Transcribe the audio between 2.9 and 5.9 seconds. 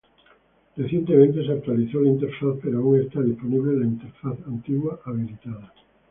está disponible la interfaz antigua habilitada.